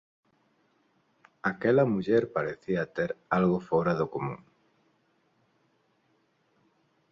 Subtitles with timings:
[1.49, 3.09] Aquela muller parecía ter
[3.39, 4.39] algo fóra do común.